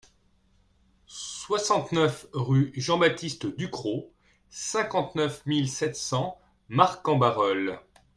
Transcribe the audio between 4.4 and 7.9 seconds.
cinquante-neuf mille sept cents Marcq-en-Barœul